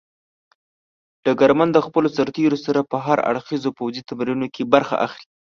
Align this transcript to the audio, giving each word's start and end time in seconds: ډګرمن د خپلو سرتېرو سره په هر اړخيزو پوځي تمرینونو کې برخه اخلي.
ډګرمن 1.23 1.69
د 1.73 1.77
خپلو 1.85 2.07
سرتېرو 2.17 2.57
سره 2.65 2.79
په 2.91 2.97
هر 3.05 3.17
اړخيزو 3.29 3.69
پوځي 3.79 4.01
تمرینونو 4.09 4.47
کې 4.55 4.63
برخه 4.73 4.95
اخلي. 5.05 5.27